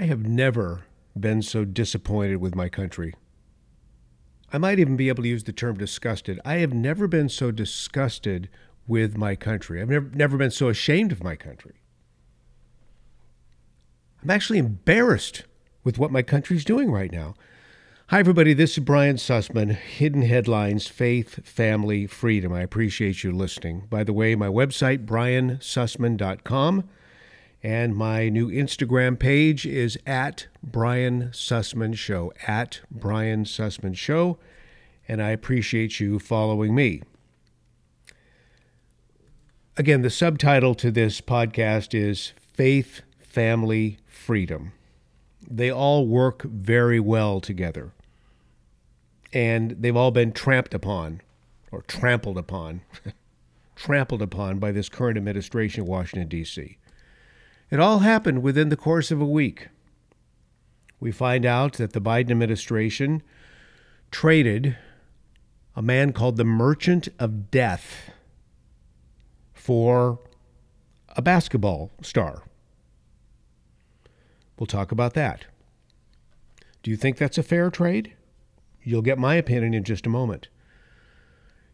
I 0.00 0.04
have 0.04 0.26
never 0.26 0.84
been 1.14 1.42
so 1.42 1.66
disappointed 1.66 2.36
with 2.36 2.54
my 2.54 2.70
country. 2.70 3.12
I 4.50 4.56
might 4.56 4.78
even 4.78 4.96
be 4.96 5.10
able 5.10 5.24
to 5.24 5.28
use 5.28 5.44
the 5.44 5.52
term 5.52 5.76
disgusted. 5.76 6.40
I 6.42 6.54
have 6.54 6.72
never 6.72 7.06
been 7.06 7.28
so 7.28 7.50
disgusted 7.50 8.48
with 8.86 9.18
my 9.18 9.36
country. 9.36 9.78
I've 9.78 9.90
never, 9.90 10.08
never 10.14 10.38
been 10.38 10.52
so 10.52 10.70
ashamed 10.70 11.12
of 11.12 11.22
my 11.22 11.36
country. 11.36 11.74
I'm 14.22 14.30
actually 14.30 14.58
embarrassed 14.58 15.44
with 15.84 15.98
what 15.98 16.10
my 16.10 16.22
country's 16.22 16.64
doing 16.64 16.90
right 16.90 17.12
now. 17.12 17.34
Hi, 18.06 18.20
everybody. 18.20 18.54
This 18.54 18.78
is 18.78 18.84
Brian 18.84 19.16
Sussman, 19.16 19.74
Hidden 19.74 20.22
Headlines 20.22 20.86
Faith, 20.86 21.46
Family, 21.46 22.06
Freedom. 22.06 22.54
I 22.54 22.62
appreciate 22.62 23.22
you 23.22 23.32
listening. 23.32 23.86
By 23.90 24.04
the 24.04 24.14
way, 24.14 24.34
my 24.34 24.48
website, 24.48 25.04
briansussman.com. 25.04 26.88
And 27.62 27.94
my 27.94 28.30
new 28.30 28.48
Instagram 28.48 29.18
page 29.18 29.66
is 29.66 29.98
at 30.06 30.46
Brian 30.62 31.28
Sussman 31.28 31.94
Show, 31.94 32.32
at 32.46 32.80
Brian 32.90 33.44
Sussman 33.44 33.94
Show. 33.94 34.38
And 35.06 35.22
I 35.22 35.30
appreciate 35.30 36.00
you 36.00 36.18
following 36.18 36.74
me. 36.74 37.02
Again, 39.76 40.00
the 40.00 40.10
subtitle 40.10 40.74
to 40.76 40.90
this 40.90 41.20
podcast 41.20 41.94
is 41.94 42.32
Faith, 42.54 43.02
Family, 43.18 43.98
Freedom. 44.06 44.72
They 45.48 45.70
all 45.70 46.06
work 46.06 46.42
very 46.42 47.00
well 47.00 47.40
together. 47.40 47.92
And 49.32 49.72
they've 49.72 49.96
all 49.96 50.10
been 50.10 50.32
tramped 50.32 50.72
upon 50.72 51.20
or 51.70 51.82
trampled 51.82 52.38
upon, 52.38 52.80
trampled 53.76 54.22
upon 54.22 54.58
by 54.58 54.72
this 54.72 54.88
current 54.88 55.18
administration 55.18 55.84
in 55.84 55.90
Washington, 55.90 56.28
D.C. 56.28 56.78
It 57.70 57.78
all 57.78 58.00
happened 58.00 58.42
within 58.42 58.68
the 58.68 58.76
course 58.76 59.10
of 59.10 59.20
a 59.20 59.26
week. 59.26 59.68
We 60.98 61.12
find 61.12 61.46
out 61.46 61.74
that 61.74 61.92
the 61.92 62.00
Biden 62.00 62.30
administration 62.30 63.22
traded 64.10 64.76
a 65.76 65.82
man 65.82 66.12
called 66.12 66.36
the 66.36 66.44
Merchant 66.44 67.08
of 67.18 67.50
Death 67.50 68.10
for 69.54 70.18
a 71.10 71.22
basketball 71.22 71.92
star. 72.02 72.42
We'll 74.58 74.66
talk 74.66 74.90
about 74.90 75.14
that. 75.14 75.46
Do 76.82 76.90
you 76.90 76.96
think 76.96 77.16
that's 77.16 77.38
a 77.38 77.42
fair 77.42 77.70
trade? 77.70 78.14
You'll 78.82 79.00
get 79.00 79.18
my 79.18 79.36
opinion 79.36 79.74
in 79.74 79.84
just 79.84 80.06
a 80.06 80.10
moment. 80.10 80.48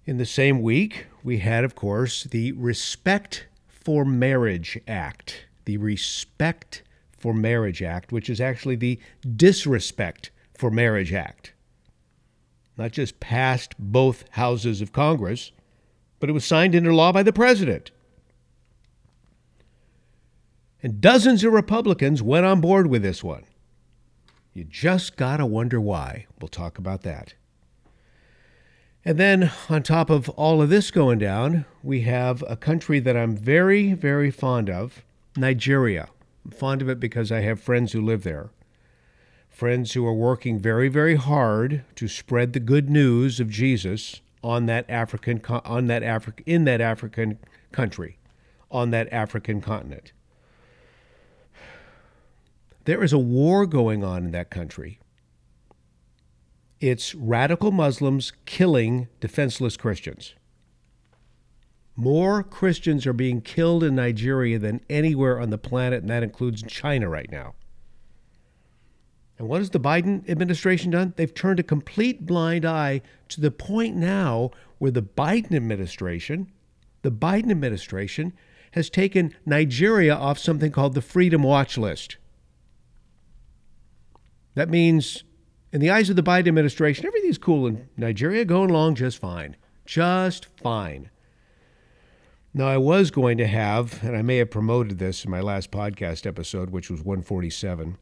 In 0.04 0.18
the 0.18 0.26
same 0.26 0.60
week, 0.60 1.06
we 1.24 1.38
had, 1.38 1.64
of 1.64 1.74
course, 1.74 2.24
the 2.24 2.52
Respect 2.52 3.46
for 3.66 4.04
Marriage 4.04 4.78
Act 4.86 5.46
the 5.66 5.76
Respect 5.76 6.82
for 7.18 7.34
Marriage 7.34 7.82
Act, 7.82 8.10
which 8.10 8.30
is 8.30 8.40
actually 8.40 8.76
the 8.76 8.98
Disrespect 9.36 10.30
for 10.54 10.70
Marriage 10.70 11.12
Act. 11.12 11.52
Not 12.78 12.92
just 12.92 13.20
passed 13.20 13.74
both 13.78 14.24
houses 14.30 14.80
of 14.80 14.92
Congress, 14.92 15.52
but 16.18 16.30
it 16.30 16.32
was 16.32 16.44
signed 16.44 16.74
into 16.74 16.94
law 16.94 17.12
by 17.12 17.22
the 17.22 17.32
president. 17.32 17.90
And 20.82 21.00
dozens 21.00 21.42
of 21.42 21.52
Republicans 21.52 22.22
went 22.22 22.46
on 22.46 22.60
board 22.60 22.86
with 22.86 23.02
this 23.02 23.24
one. 23.24 23.44
You 24.52 24.64
just 24.64 25.16
got 25.16 25.38
to 25.38 25.46
wonder 25.46 25.80
why. 25.80 26.26
We'll 26.40 26.48
talk 26.48 26.78
about 26.78 27.02
that. 27.02 27.34
And 29.04 29.18
then, 29.18 29.52
on 29.68 29.82
top 29.82 30.10
of 30.10 30.28
all 30.30 30.60
of 30.60 30.68
this 30.68 30.90
going 30.90 31.18
down, 31.18 31.64
we 31.82 32.02
have 32.02 32.42
a 32.48 32.56
country 32.56 32.98
that 33.00 33.16
I'm 33.16 33.36
very, 33.36 33.92
very 33.92 34.30
fond 34.30 34.68
of 34.68 35.04
Nigeria. 35.36 36.08
I'm 36.44 36.50
fond 36.50 36.82
of 36.82 36.88
it 36.88 37.00
because 37.00 37.32
I 37.32 37.40
have 37.40 37.60
friends 37.60 37.92
who 37.92 38.00
live 38.00 38.22
there. 38.22 38.50
Friends 39.48 39.94
who 39.94 40.06
are 40.06 40.14
working 40.14 40.58
very, 40.58 40.88
very 40.88 41.16
hard 41.16 41.84
to 41.96 42.08
spread 42.08 42.52
the 42.52 42.60
good 42.60 42.90
news 42.90 43.40
of 43.40 43.50
Jesus 43.50 44.20
on 44.42 44.66
that 44.66 44.88
African 44.88 45.40
on 45.48 45.86
that 45.86 46.02
Africa 46.02 46.42
in 46.46 46.64
that 46.64 46.80
African 46.80 47.38
country, 47.72 48.18
on 48.70 48.90
that 48.90 49.12
African 49.12 49.60
continent. 49.60 50.12
There 52.84 53.02
is 53.02 53.12
a 53.12 53.18
war 53.18 53.66
going 53.66 54.04
on 54.04 54.26
in 54.26 54.30
that 54.30 54.50
country. 54.50 55.00
It's 56.80 57.14
radical 57.14 57.72
Muslims 57.72 58.32
killing 58.44 59.08
defenseless 59.18 59.76
Christians. 59.76 60.34
More 61.96 62.42
Christians 62.42 63.06
are 63.06 63.14
being 63.14 63.40
killed 63.40 63.82
in 63.82 63.94
Nigeria 63.94 64.58
than 64.58 64.82
anywhere 64.90 65.40
on 65.40 65.48
the 65.48 65.58
planet, 65.58 66.02
and 66.02 66.10
that 66.10 66.22
includes 66.22 66.62
China 66.62 67.08
right 67.08 67.30
now. 67.30 67.54
And 69.38 69.48
what 69.48 69.60
has 69.60 69.70
the 69.70 69.80
Biden 69.80 70.28
administration 70.28 70.90
done? 70.90 71.14
They've 71.16 71.32
turned 71.32 71.58
a 71.58 71.62
complete 71.62 72.26
blind 72.26 72.64
eye 72.64 73.00
to 73.28 73.40
the 73.40 73.50
point 73.50 73.96
now 73.96 74.50
where 74.78 74.90
the 74.90 75.02
Biden 75.02 75.54
administration, 75.54 76.52
the 77.02 77.10
Biden 77.10 77.50
administration, 77.50 78.34
has 78.72 78.90
taken 78.90 79.34
Nigeria 79.46 80.14
off 80.14 80.38
something 80.38 80.70
called 80.70 80.94
the 80.94 81.02
Freedom 81.02 81.42
Watch 81.42 81.78
List. 81.78 82.16
That 84.54 84.68
means, 84.68 85.24
in 85.72 85.80
the 85.80 85.90
eyes 85.90 86.10
of 86.10 86.16
the 86.16 86.22
Biden 86.22 86.48
administration, 86.48 87.06
everything's 87.06 87.38
cool 87.38 87.66
in 87.66 87.88
Nigeria, 87.96 88.44
going 88.44 88.70
along 88.70 88.96
just 88.96 89.18
fine. 89.18 89.56
Just 89.86 90.46
fine. 90.62 91.10
Now, 92.56 92.68
I 92.68 92.78
was 92.78 93.10
going 93.10 93.36
to 93.36 93.46
have, 93.46 94.02
and 94.02 94.16
I 94.16 94.22
may 94.22 94.38
have 94.38 94.50
promoted 94.50 94.98
this 94.98 95.26
in 95.26 95.30
my 95.30 95.42
last 95.42 95.70
podcast 95.70 96.24
episode, 96.24 96.70
which 96.70 96.88
was 96.88 97.02
147. 97.02 97.98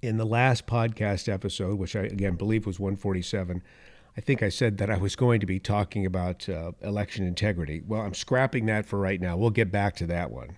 In 0.00 0.16
the 0.18 0.24
last 0.24 0.68
podcast 0.68 1.28
episode, 1.28 1.80
which 1.80 1.96
I 1.96 2.02
again 2.02 2.36
believe 2.36 2.64
was 2.64 2.78
147, 2.78 3.60
I 4.16 4.20
think 4.20 4.40
I 4.40 4.48
said 4.48 4.78
that 4.78 4.88
I 4.88 4.98
was 4.98 5.16
going 5.16 5.40
to 5.40 5.46
be 5.46 5.58
talking 5.58 6.06
about 6.06 6.48
uh, 6.48 6.70
election 6.80 7.26
integrity. 7.26 7.82
Well, 7.84 8.02
I'm 8.02 8.14
scrapping 8.14 8.66
that 8.66 8.86
for 8.86 9.00
right 9.00 9.20
now. 9.20 9.36
We'll 9.36 9.50
get 9.50 9.72
back 9.72 9.96
to 9.96 10.06
that 10.06 10.30
one. 10.30 10.56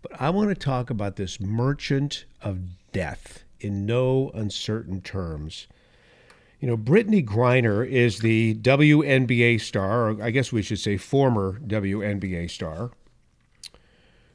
But 0.00 0.18
I 0.18 0.30
want 0.30 0.48
to 0.48 0.54
talk 0.54 0.88
about 0.88 1.16
this 1.16 1.38
merchant 1.38 2.24
of 2.40 2.60
death 2.92 3.44
in 3.60 3.84
no 3.84 4.30
uncertain 4.32 5.02
terms. 5.02 5.68
You 6.64 6.70
know, 6.70 6.78
Brittney 6.78 7.22
Griner 7.22 7.86
is 7.86 8.20
the 8.20 8.54
WNBA 8.54 9.60
star, 9.60 10.08
or 10.08 10.22
I 10.22 10.30
guess 10.30 10.50
we 10.50 10.62
should 10.62 10.78
say 10.78 10.96
former 10.96 11.60
WNBA 11.60 12.48
star, 12.50 12.90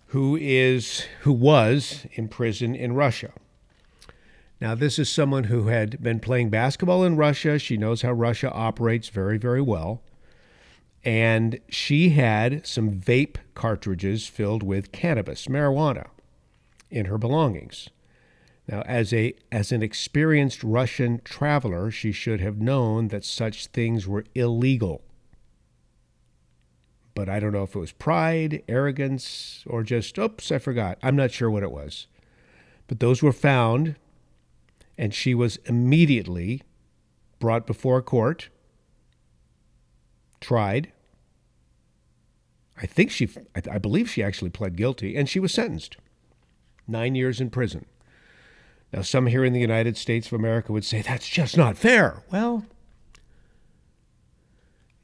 who 0.09 0.38
is 0.40 1.07
who 1.22 1.34
was 1.34 2.06
in 2.12 2.28
prison 2.28 2.75
in 2.75 2.94
Russia. 2.94 3.31
Now, 4.62 4.75
this 4.75 5.00
is 5.00 5.09
someone 5.09 5.45
who 5.45 5.69
had 5.69 6.03
been 6.03 6.19
playing 6.19 6.51
basketball 6.51 7.03
in 7.03 7.17
Russia. 7.17 7.57
She 7.57 7.78
knows 7.78 8.03
how 8.03 8.12
Russia 8.12 8.51
operates 8.51 9.09
very, 9.09 9.40
very 9.40 9.63
well. 9.63 10.03
And 11.03 11.59
she 11.67 12.09
had 12.09 12.63
some 12.63 12.91
vape 12.91 13.38
cartridges 13.56 14.28
filled 14.28 14.61
with 14.61 14.91
cannabis, 14.91 15.47
marijuana, 15.47 16.09
in 16.91 17.06
her 17.06 17.17
belongings. 17.17 17.90
Now, 18.69 18.81
as, 18.81 19.12
a, 19.13 19.34
as 19.52 19.72
an 19.72 19.81
experienced 19.81 20.63
Russian 20.63 21.22
traveler, 21.24 21.90
she 21.90 22.12
should 22.12 22.40
have 22.40 22.62
known 22.62 23.07
that 23.07 23.25
such 23.25 23.66
things 23.66 24.07
were 24.07 24.25
illegal. 24.35 25.02
But 27.16 27.29
I 27.29 27.40
don't 27.40 27.52
know 27.52 27.63
if 27.63 27.75
it 27.75 27.79
was 27.79 27.91
pride, 27.91 28.62
arrogance, 28.68 29.63
or 29.66 29.81
just, 29.81 30.19
oops, 30.19 30.52
I 30.52 30.59
forgot. 30.59 31.00
I'm 31.02 31.16
not 31.16 31.31
sure 31.31 31.50
what 31.50 31.63
it 31.63 31.72
was. 31.72 32.06
But 32.88 33.00
those 33.00 33.24
were 33.24 33.31
found, 33.31 33.96
and 35.00 35.16
she 35.16 35.34
was 35.34 35.58
immediately 35.66 36.62
brought 37.40 37.66
before 37.66 37.97
a 37.97 38.03
court, 38.03 38.50
tried. 40.40 40.91
I 42.78 42.85
think 42.85 43.09
she, 43.09 43.28
I 43.56 43.79
believe 43.79 44.12
she 44.12 44.22
actually 44.22 44.52
pled 44.52 44.75
guilty, 44.75 45.18
and 45.18 45.28
she 45.28 45.40
was 45.40 45.52
sentenced. 45.52 45.97
Nine 46.88 47.16
years 47.16 47.41
in 47.41 47.49
prison. 47.49 47.88
Now, 48.91 49.02
some 49.02 49.28
here 49.28 49.46
in 49.46 49.53
the 49.53 49.59
United 49.59 49.97
States 49.97 50.28
of 50.28 50.34
America 50.34 50.72
would 50.72 50.86
say 50.86 51.02
that's 51.02 51.28
just 51.28 51.56
not 51.56 51.78
fair. 51.78 52.24
Well, 52.32 52.66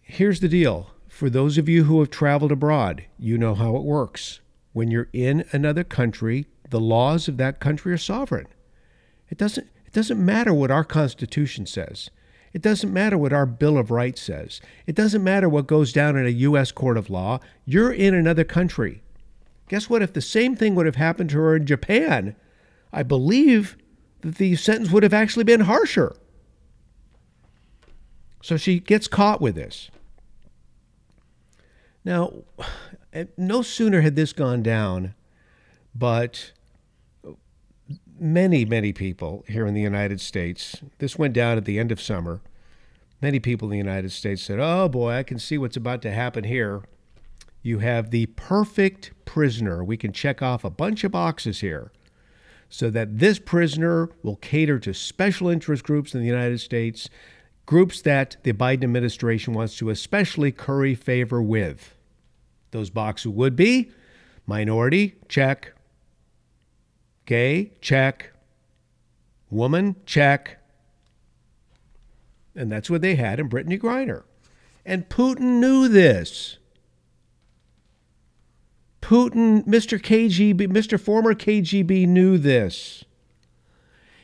here's 0.01 0.39
the 0.39 0.47
deal. 0.47 0.91
For 1.07 1.29
those 1.29 1.57
of 1.57 1.69
you 1.69 1.83
who 1.83 1.99
have 1.99 2.09
traveled 2.09 2.51
abroad, 2.51 3.05
you 3.19 3.37
know 3.37 3.55
how 3.55 3.75
it 3.75 3.83
works. 3.83 4.41
When 4.73 4.91
you're 4.91 5.07
in 5.13 5.45
another 5.51 5.83
country, 5.83 6.47
the 6.69 6.79
laws 6.79 7.27
of 7.27 7.37
that 7.37 7.59
country 7.59 7.93
are 7.93 7.97
sovereign. 7.97 8.47
It 9.29 9.37
doesn't, 9.37 9.67
it 9.85 9.93
doesn't 9.93 10.23
matter 10.23 10.53
what 10.53 10.71
our 10.71 10.83
Constitution 10.83 11.65
says. 11.65 12.09
It 12.51 12.61
doesn't 12.61 12.91
matter 12.91 13.17
what 13.17 13.33
our 13.33 13.45
Bill 13.45 13.77
of 13.77 13.91
Rights 13.91 14.21
says. 14.21 14.61
It 14.87 14.95
doesn't 14.95 15.23
matter 15.23 15.47
what 15.47 15.67
goes 15.67 15.93
down 15.93 16.17
in 16.17 16.25
a 16.25 16.29
U.S. 16.29 16.71
court 16.71 16.97
of 16.97 17.09
law. 17.09 17.39
You're 17.65 17.91
in 17.91 18.13
another 18.13 18.43
country. 18.43 19.03
Guess 19.67 19.89
what? 19.89 20.01
If 20.01 20.13
the 20.13 20.21
same 20.21 20.55
thing 20.55 20.73
would 20.75 20.85
have 20.85 20.95
happened 20.95 21.29
to 21.31 21.37
her 21.37 21.55
in 21.55 21.65
Japan, 21.65 22.35
I 22.95 23.03
believe 23.03 23.77
that 24.21 24.35
the 24.35 24.55
sentence 24.55 24.89
would 24.89 25.03
have 25.03 25.13
actually 25.13 25.43
been 25.43 25.59
harsher. 25.61 26.15
So 28.41 28.55
she 28.55 28.79
gets 28.79 29.09
caught 29.09 29.41
with 29.41 29.55
this. 29.55 29.91
Now, 32.05 32.31
no 33.37 33.61
sooner 33.61 33.99
had 33.99 34.15
this 34.15 34.31
gone 34.31 34.63
down, 34.63 35.13
but 35.93 36.53
many, 38.17 38.63
many 38.63 38.93
people 38.93 39.43
here 39.49 39.65
in 39.65 39.73
the 39.73 39.81
United 39.81 40.21
States, 40.21 40.81
this 40.99 41.17
went 41.17 41.33
down 41.33 41.57
at 41.57 41.65
the 41.65 41.77
end 41.77 41.91
of 41.91 42.01
summer. 42.01 42.39
Many 43.21 43.39
people 43.41 43.67
in 43.67 43.71
the 43.71 43.77
United 43.77 44.13
States 44.13 44.41
said, 44.41 44.59
Oh 44.61 44.87
boy, 44.87 45.11
I 45.11 45.23
can 45.23 45.37
see 45.37 45.57
what's 45.57 45.75
about 45.75 46.01
to 46.03 46.11
happen 46.11 46.45
here. 46.45 46.83
You 47.61 47.79
have 47.79 48.11
the 48.11 48.27
perfect 48.27 49.11
prisoner. 49.25 49.83
We 49.83 49.97
can 49.97 50.13
check 50.13 50.41
off 50.41 50.63
a 50.63 50.69
bunch 50.69 51.03
of 51.03 51.11
boxes 51.11 51.59
here 51.59 51.91
so 52.75 52.89
that 52.89 53.19
this 53.19 53.39
prisoner 53.39 54.09
will 54.21 54.35
cater 54.35 54.77
to 54.77 54.93
special 54.93 55.47
interest 55.47 55.81
groups 55.85 56.13
in 56.13 56.19
the 56.19 56.27
United 56.27 56.59
States, 56.59 57.09
groups 57.65 58.01
that 58.01 58.35
the 58.43 58.51
Biden 58.51 58.83
administration 58.83 59.53
wants 59.53 59.77
to 59.77 59.89
especially 59.89 60.51
curry 60.51 60.93
favor 60.93 61.41
with. 61.41 61.95
Those 62.71 62.89
boxes 62.89 63.31
would 63.31 63.55
be 63.55 63.91
minority, 64.45 65.15
check, 65.29 65.71
gay, 67.25 67.71
check, 67.79 68.33
woman, 69.49 69.95
check. 70.05 70.61
And 72.57 72.69
that's 72.69 72.89
what 72.89 73.01
they 73.01 73.15
had 73.15 73.39
in 73.39 73.47
Brittney 73.47 73.79
Griner. 73.79 74.23
And 74.85 75.07
Putin 75.07 75.61
knew 75.61 75.87
this. 75.87 76.57
Putin, 79.05 79.63
Mr. 79.67 80.01
KGB, 80.01 80.67
Mr. 80.67 80.99
former 80.99 81.35
KGB 81.35 82.07
knew 82.07 82.39
this. 82.39 83.05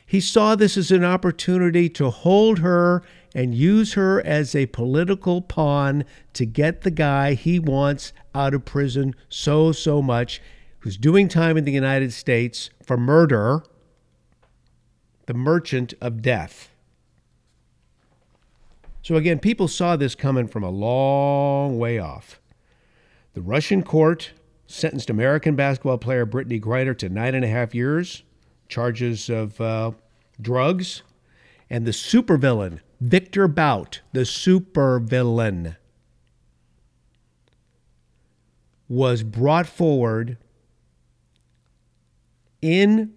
He 0.04 0.20
saw 0.20 0.56
this 0.56 0.76
as 0.76 0.90
an 0.90 1.04
opportunity 1.04 1.88
to 1.90 2.10
hold 2.10 2.58
her 2.58 3.04
and 3.32 3.54
use 3.54 3.92
her 3.92 4.20
as 4.26 4.56
a 4.56 4.66
political 4.66 5.40
pawn 5.40 6.04
to 6.32 6.44
get 6.44 6.80
the 6.80 6.90
guy 6.90 7.34
he 7.34 7.60
wants 7.60 8.12
out 8.34 8.54
of 8.54 8.64
prison 8.64 9.14
so, 9.28 9.70
so 9.70 10.02
much, 10.02 10.42
who's 10.80 10.96
doing 10.96 11.28
time 11.28 11.56
in 11.56 11.64
the 11.64 11.70
United 11.70 12.12
States 12.12 12.70
for 12.84 12.96
murder, 12.96 13.62
the 15.26 15.34
merchant 15.34 15.94
of 16.00 16.22
death. 16.22 16.70
So, 19.00 19.14
again, 19.14 19.38
people 19.38 19.68
saw 19.68 19.94
this 19.94 20.16
coming 20.16 20.48
from 20.48 20.64
a 20.64 20.70
long 20.70 21.78
way 21.78 22.00
off. 22.00 22.40
The 23.34 23.42
Russian 23.42 23.84
court 23.84 24.32
sentenced 24.66 25.10
American 25.10 25.54
basketball 25.54 25.98
player 25.98 26.26
Brittney 26.26 26.60
Griner 26.60 26.96
to 26.98 27.08
nine 27.08 27.34
and 27.34 27.44
a 27.44 27.48
half 27.48 27.74
years, 27.74 28.22
charges 28.68 29.28
of 29.28 29.60
uh, 29.60 29.92
drugs, 30.40 31.02
and 31.68 31.86
the 31.86 31.90
supervillain 31.90 32.80
Victor 33.00 33.48
Bout, 33.48 34.00
the 34.12 34.20
supervillain, 34.20 35.76
was 38.88 39.22
brought 39.22 39.66
forward 39.66 40.38
in 42.60 43.14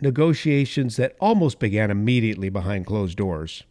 negotiations 0.00 0.96
that 0.96 1.16
almost 1.20 1.58
began 1.58 1.90
immediately 1.90 2.48
behind 2.48 2.86
closed 2.86 3.16
doors 3.16 3.62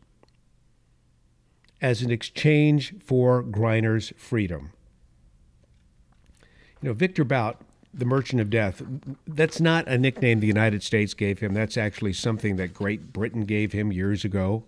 as 1.82 2.02
an 2.02 2.10
exchange 2.10 2.96
for 3.04 3.44
Griner's 3.44 4.14
freedom 4.18 4.72
you 6.82 6.90
know, 6.90 6.94
Victor 6.94 7.24
Bout, 7.24 7.62
the 7.94 8.06
Merchant 8.06 8.42
of 8.42 8.50
Death, 8.50 8.82
that's 9.28 9.60
not 9.60 9.88
a 9.88 9.98
nickname 9.98 10.40
the 10.40 10.48
United 10.48 10.82
States 10.82 11.14
gave 11.14 11.40
him. 11.40 11.54
That's 11.54 11.78
actually 11.78 12.14
something 12.14 12.56
that 12.56 12.74
Great 12.74 13.14
Britain 13.14 13.46
gave 13.46 13.74
him 13.74 13.92
years 13.92 14.24
ago. 14.26 14.64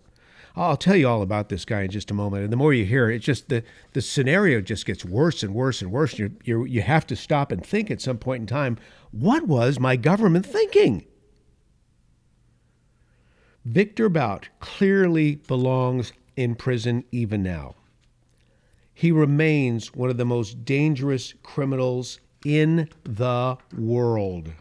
I'll 0.56 0.78
tell 0.78 0.96
you 0.96 1.08
all 1.08 1.24
about 1.24 1.50
this 1.50 1.66
guy 1.66 1.82
in 1.82 1.90
just 1.90 2.12
a 2.12 2.14
moment. 2.14 2.44
And 2.44 2.54
the 2.54 2.58
more 2.58 2.74
you 2.74 2.86
hear, 2.86 3.10
it's 3.10 3.26
just 3.26 3.50
the, 3.50 3.64
the 3.94 4.02
scenario 4.02 4.62
just 4.62 4.86
gets 4.86 5.04
worse 5.04 5.42
and 5.42 5.56
worse 5.56 5.82
and 5.82 5.92
worse. 5.92 6.20
You, 6.20 6.36
you, 6.44 6.66
you 6.66 6.82
have 6.82 7.08
to 7.08 7.16
stop 7.16 7.52
and 7.52 7.66
think 7.66 7.90
at 7.90 8.02
some 8.02 8.20
point 8.20 8.42
in 8.42 8.48
time 8.48 8.78
what 9.12 9.48
was 9.48 9.80
my 9.80 9.96
government 9.96 10.46
thinking? 10.46 11.06
Victor 13.66 14.10
Bout 14.10 14.50
clearly 14.60 15.36
belongs 15.36 16.14
in 16.36 16.54
prison 16.54 17.04
even 17.12 17.42
now 17.42 17.76
he 18.94 19.12
remains 19.12 19.94
one 19.94 20.10
of 20.10 20.18
the 20.18 20.26
most 20.26 20.66
dangerous 20.66 21.34
criminals 21.44 22.20
in 22.46 22.90
the 23.04 23.58
world. 23.78 24.52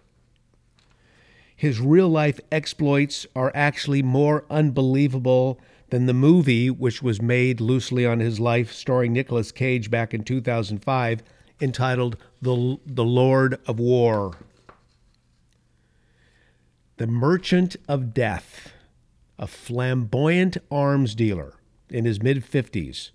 His 1.54 1.80
real 1.80 2.08
life 2.08 2.40
exploits 2.50 3.26
are 3.36 3.52
actually 3.54 4.02
more 4.02 4.44
unbelievable 4.50 5.60
than 5.90 6.06
the 6.06 6.14
movie, 6.14 6.70
which 6.70 7.02
was 7.02 7.20
made 7.20 7.60
loosely 7.60 8.06
on 8.06 8.18
his 8.18 8.40
life, 8.40 8.72
starring 8.72 9.12
Nicolas 9.12 9.52
Cage 9.52 9.90
back 9.90 10.14
in 10.14 10.24
2005, 10.24 11.22
entitled 11.60 12.16
The, 12.40 12.78
the 12.86 13.04
Lord 13.04 13.60
of 13.66 13.78
War. 13.78 14.38
The 16.96 17.06
Merchant 17.06 17.76
of 17.86 18.14
Death, 18.14 18.72
a 19.38 19.46
flamboyant 19.46 20.56
arms 20.70 21.14
dealer 21.14 21.54
in 21.90 22.04
his 22.06 22.22
mid 22.22 22.44
50s 22.44 23.10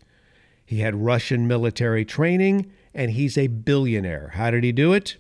he 0.68 0.80
had 0.80 0.96
Russian 0.96 1.48
military 1.48 2.04
training, 2.04 2.70
and 2.94 3.12
he's 3.12 3.38
a 3.38 3.48
billionaire. 3.48 4.32
How 4.34 4.52
did 4.52 4.66
he 4.66 4.74
do 4.74 4.92
it? 4.92 5.16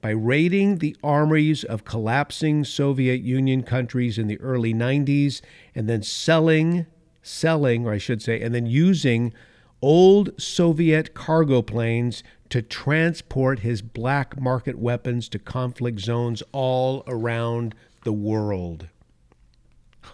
By 0.00 0.10
raiding 0.10 0.78
the 0.78 0.96
armories 1.02 1.64
of 1.64 1.84
collapsing 1.84 2.62
Soviet 2.62 3.20
Union 3.20 3.64
countries 3.64 4.18
in 4.18 4.28
the 4.28 4.40
early 4.40 4.72
90s 4.72 5.40
and 5.74 5.88
then 5.88 6.04
selling, 6.04 6.86
selling, 7.22 7.88
or 7.88 7.92
I 7.92 7.98
should 7.98 8.22
say, 8.22 8.40
and 8.40 8.54
then 8.54 8.66
using 8.66 9.34
old 9.82 10.30
Soviet 10.40 11.12
cargo 11.12 11.60
planes 11.60 12.22
to 12.50 12.62
transport 12.62 13.58
his 13.58 13.82
black 13.82 14.40
market 14.40 14.78
weapons 14.78 15.28
to 15.30 15.40
conflict 15.40 15.98
zones 15.98 16.40
all 16.52 17.02
around 17.08 17.74
the 18.04 18.12
world. 18.12 18.86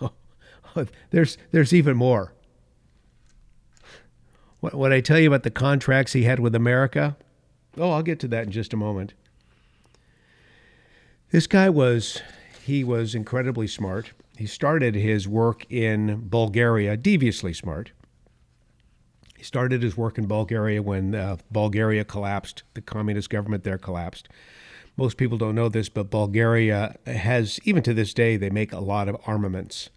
there's, 1.11 1.37
there's 1.51 1.75
even 1.75 1.99
more. 1.99 2.33
What, 4.61 4.75
what 4.75 4.93
I 4.93 5.01
tell 5.01 5.19
you 5.19 5.29
about 5.29 5.43
the 5.43 5.51
contracts 5.51 6.13
he 6.13 6.25
had 6.25 6.41
with 6.41 6.55
America? 6.55 7.17
Oh, 7.77 7.91
I'll 7.91 8.03
get 8.03 8.21
to 8.21 8.29
that 8.29 8.45
in 8.45 8.53
just 8.53 8.73
a 8.73 8.77
moment. 8.77 9.15
This 11.31 11.47
guy 11.47 11.71
was 11.71 12.23
he 12.65 12.85
was 12.85 13.15
incredibly 13.15 13.67
smart. 13.67 14.13
He 14.37 14.47
started 14.47 14.95
his 14.95 15.29
work 15.29 15.71
in 15.71 16.29
Bulgaria, 16.29 16.97
deviously 16.97 17.53
smart. 17.53 17.93
He 19.37 19.45
started 19.45 19.83
his 19.83 19.97
work 19.97 20.19
in 20.19 20.27
Bulgaria 20.27 20.83
when 20.83 21.15
uh, 21.15 21.37
Bulgaria 21.51 22.05
collapsed. 22.05 22.63
The 22.75 22.83
communist 22.83 23.31
government 23.31 23.65
there 23.65 23.79
collapsed. 23.79 24.29
Most 24.97 25.17
people 25.17 25.39
don't 25.39 25.55
know 25.55 25.69
this, 25.69 25.89
but 25.89 26.11
Bulgaria 26.11 26.97
has, 27.07 27.59
even 27.65 27.83
to 27.85 27.95
this 27.95 28.13
day, 28.13 28.37
they 28.37 28.51
make 28.51 28.73
a 28.73 28.81
lot 28.81 29.09
of 29.09 29.17
armaments. 29.27 29.89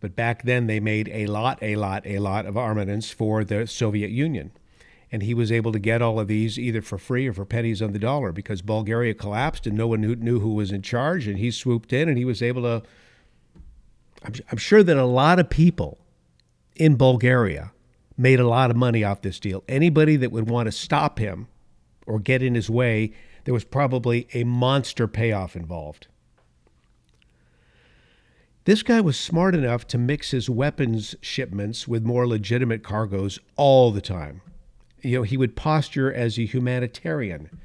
But 0.00 0.14
back 0.14 0.42
then, 0.42 0.66
they 0.66 0.80
made 0.80 1.08
a 1.08 1.26
lot, 1.26 1.58
a 1.62 1.76
lot, 1.76 2.06
a 2.06 2.18
lot 2.18 2.46
of 2.46 2.56
armaments 2.56 3.10
for 3.10 3.44
the 3.44 3.66
Soviet 3.66 4.10
Union. 4.10 4.52
And 5.10 5.22
he 5.22 5.34
was 5.34 5.52
able 5.52 5.72
to 5.72 5.78
get 5.78 6.02
all 6.02 6.20
of 6.20 6.28
these 6.28 6.58
either 6.58 6.82
for 6.82 6.98
free 6.98 7.26
or 7.26 7.32
for 7.32 7.44
pennies 7.44 7.80
on 7.80 7.92
the 7.92 7.98
dollar 7.98 8.32
because 8.32 8.60
Bulgaria 8.60 9.14
collapsed 9.14 9.66
and 9.66 9.76
no 9.76 9.86
one 9.86 10.00
knew 10.00 10.40
who 10.40 10.54
was 10.54 10.72
in 10.72 10.82
charge. 10.82 11.26
And 11.26 11.38
he 11.38 11.50
swooped 11.50 11.92
in 11.92 12.08
and 12.08 12.18
he 12.18 12.24
was 12.24 12.42
able 12.42 12.62
to. 12.62 12.82
I'm, 14.24 14.34
I'm 14.50 14.58
sure 14.58 14.82
that 14.82 14.96
a 14.96 15.04
lot 15.04 15.38
of 15.38 15.48
people 15.48 15.98
in 16.74 16.96
Bulgaria 16.96 17.72
made 18.18 18.40
a 18.40 18.48
lot 18.48 18.70
of 18.70 18.76
money 18.76 19.04
off 19.04 19.22
this 19.22 19.38
deal. 19.38 19.62
Anybody 19.68 20.16
that 20.16 20.32
would 20.32 20.50
want 20.50 20.66
to 20.66 20.72
stop 20.72 21.18
him 21.18 21.48
or 22.06 22.18
get 22.18 22.42
in 22.42 22.54
his 22.54 22.68
way, 22.68 23.12
there 23.44 23.54
was 23.54 23.64
probably 23.64 24.28
a 24.34 24.44
monster 24.44 25.06
payoff 25.06 25.54
involved. 25.54 26.08
This 28.66 28.82
guy 28.82 29.00
was 29.00 29.16
smart 29.16 29.54
enough 29.54 29.86
to 29.86 29.96
mix 29.96 30.32
his 30.32 30.50
weapons 30.50 31.14
shipments 31.20 31.86
with 31.86 32.04
more 32.04 32.26
legitimate 32.26 32.82
cargoes 32.82 33.38
all 33.54 33.92
the 33.92 34.00
time. 34.00 34.42
You 35.02 35.18
know, 35.18 35.22
he 35.22 35.36
would 35.36 35.54
posture 35.54 36.12
as 36.12 36.36
a 36.36 36.46
humanitarian, 36.46 37.60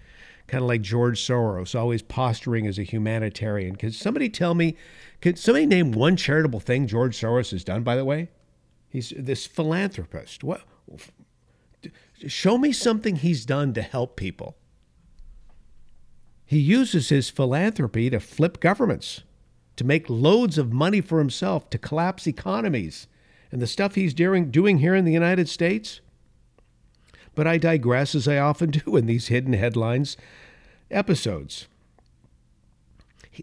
kind 0.46 0.62
of 0.62 0.68
like 0.68 0.84
George 0.84 1.20
Soros, 1.20 1.74
always 1.74 2.04
posturing 2.04 2.68
as 2.68 2.78
a 2.78 2.84
humanitarian. 2.84 3.78
Can 3.78 3.92
somebody 3.92 4.30
tell 4.30 4.54
me, 4.54 4.78
can 5.22 5.36
somebody 5.38 5.66
name 5.66 5.92
one 5.92 6.16
charitable 6.18 6.60
thing 6.60 6.86
George 6.86 7.20
Soros 7.20 7.50
has 7.50 7.64
done, 7.64 7.82
by 7.82 7.96
the 7.96 8.06
way? 8.06 8.30
He's 8.88 9.12
this 9.18 9.48
philanthropist. 9.48 10.44
What? 10.44 10.62
Show 12.28 12.60
me 12.60 12.72
something 12.72 13.16
he's 13.16 13.44
done 13.44 13.74
to 13.74 13.82
help 13.82 14.18
people. 14.18 14.56
He 16.46 16.60
uses 16.60 17.10
his 17.10 17.32
philanthropy 17.32 18.12
to 18.12 18.20
flip 18.20 18.60
governments 18.60 19.24
to 19.82 19.88
make 19.88 20.12
loads 20.12 20.60
of 20.60 20.72
money 20.72 21.02
for 21.02 21.18
himself, 21.18 21.68
to 21.72 21.78
collapse 21.80 22.28
economies, 22.28 23.08
and 23.52 23.60
the 23.60 23.66
stuff 23.66 23.96
he's 23.96 24.14
doing, 24.14 24.52
doing 24.52 24.78
here 24.78 24.94
in 24.94 25.06
the 25.06 25.12
United 25.12 25.50
States. 25.50 26.02
But 27.34 27.48
I 27.48 27.58
digress, 27.58 28.14
as 28.14 28.28
I 28.28 28.38
often 28.38 28.70
do 28.70 28.96
in 28.96 29.08
these 29.08 29.30
hidden 29.30 29.54
headlines 29.54 30.18
episodes. 30.92 31.68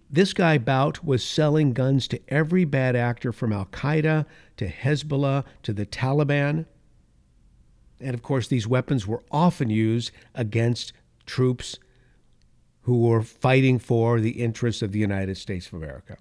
This 0.08 0.32
guy 0.32 0.58
Bout 0.58 1.02
was 1.02 1.24
selling 1.24 1.72
guns 1.72 2.06
to 2.06 2.20
every 2.28 2.64
bad 2.64 2.94
actor 2.94 3.32
from 3.32 3.52
Al 3.52 3.66
Qaeda 3.66 4.24
to 4.58 4.68
Hezbollah 4.68 5.44
to 5.64 5.72
the 5.72 5.86
Taliban. 5.86 6.66
And 8.00 8.14
of 8.14 8.22
course, 8.22 8.46
these 8.46 8.68
weapons 8.68 9.08
were 9.08 9.24
often 9.32 9.70
used 9.70 10.12
against 10.36 10.92
troops 11.26 11.80
who 12.82 13.00
were 13.00 13.22
fighting 13.22 13.80
for 13.80 14.20
the 14.20 14.40
interests 14.40 14.82
of 14.82 14.92
the 14.92 15.00
United 15.00 15.36
States 15.36 15.66
of 15.66 15.74
America. 15.74 16.16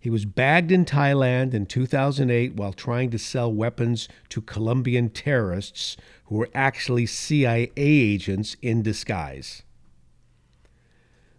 He 0.00 0.08
was 0.08 0.24
bagged 0.24 0.72
in 0.72 0.86
Thailand 0.86 1.52
in 1.52 1.66
2008 1.66 2.54
while 2.54 2.72
trying 2.72 3.10
to 3.10 3.18
sell 3.18 3.52
weapons 3.52 4.08
to 4.30 4.40
Colombian 4.40 5.10
terrorists 5.10 5.98
who 6.24 6.36
were 6.36 6.48
actually 6.54 7.04
CIA 7.04 7.70
agents 7.76 8.56
in 8.62 8.82
disguise. 8.82 9.62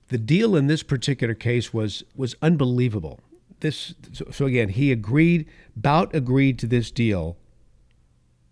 The 0.10 0.20
deal 0.20 0.56
in 0.56 0.68
this 0.68 0.84
particular 0.84 1.34
case 1.34 1.74
was 1.74 2.04
was 2.16 2.36
unbelievable. 2.42 3.20
This 3.62 3.96
so, 4.12 4.26
so 4.30 4.46
again, 4.46 4.70
he 4.70 4.92
agreed 4.92 5.48
Bout 5.76 6.14
agreed 6.14 6.60
to 6.60 6.68
this 6.68 6.92
deal 6.92 7.38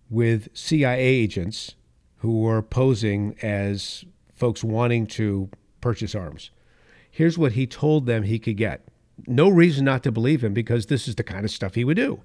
with 0.10 0.50
CIA 0.56 1.00
agents 1.00 1.76
who 2.18 2.40
were 2.40 2.64
posing 2.64 3.36
as 3.44 4.06
folks 4.34 4.64
wanting 4.64 5.06
to 5.06 5.50
purchase 5.82 6.16
arms. 6.16 6.50
Here's 7.12 7.38
what 7.38 7.52
he 7.52 7.68
told 7.68 8.08
them 8.08 8.24
he 8.24 8.40
could 8.40 8.58
get. 8.58 8.89
No 9.30 9.48
reason 9.48 9.86
not 9.86 10.02
to 10.04 10.12
believe 10.12 10.44
him 10.44 10.56
because 10.56 10.88
this 10.88 11.08
is 11.08 11.14
the 11.14 11.24
kind 11.24 11.46
of 11.46 11.52
stuff 11.52 11.76
he 11.76 11.84
would 11.84 11.98
do. 11.98 12.22